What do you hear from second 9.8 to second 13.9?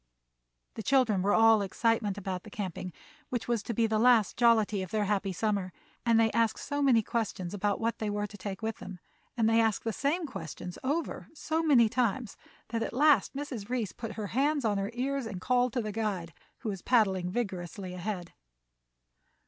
the same questions over so many times, that at last Mrs.